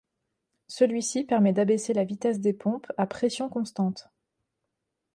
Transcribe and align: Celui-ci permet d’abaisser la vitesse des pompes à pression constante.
Celui-ci 0.67 1.25
permet 1.25 1.53
d’abaisser 1.53 1.93
la 1.93 2.03
vitesse 2.05 2.39
des 2.39 2.53
pompes 2.53 2.91
à 2.97 3.05
pression 3.05 3.49
constante. 3.49 4.09